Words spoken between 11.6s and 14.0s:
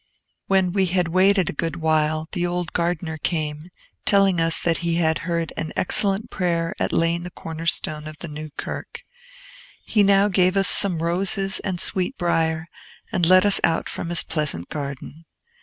sweetbrier, and let us out